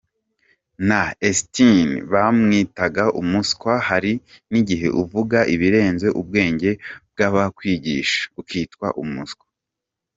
Na 0.87 1.01
Einshtein 1.27 1.89
bamwitaga 2.11 3.03
umuswa! 3.21 3.73
Hari 3.89 4.13
n'igihe 4.51 4.87
uvuga 5.01 5.37
ibirenze 5.53 6.07
ubwenge 6.19 6.69
bw'abakwigisha 7.11 8.21
ukitwa 8.39 8.87
umuswa. 9.03 9.45